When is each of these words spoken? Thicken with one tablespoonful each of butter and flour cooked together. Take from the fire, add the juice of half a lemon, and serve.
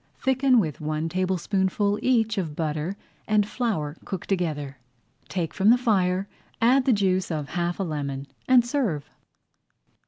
Thicken 0.17 0.59
with 0.59 0.81
one 0.81 1.09
tablespoonful 1.09 1.99
each 2.01 2.39
of 2.39 2.55
butter 2.55 2.95
and 3.27 3.47
flour 3.47 3.97
cooked 4.03 4.27
together. 4.29 4.79
Take 5.29 5.53
from 5.53 5.69
the 5.69 5.77
fire, 5.77 6.27
add 6.59 6.85
the 6.85 6.91
juice 6.91 7.29
of 7.29 7.49
half 7.49 7.79
a 7.79 7.83
lemon, 7.83 8.25
and 8.47 8.65
serve. 8.65 9.07